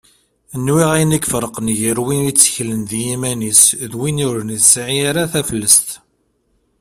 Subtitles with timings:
[0.65, 5.89] Nwiɣ ayen i iferqen gar win itteklen deg yiman-is d win ur yesɛin ara taflest.